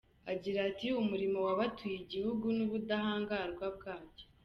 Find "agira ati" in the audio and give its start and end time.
0.31-0.87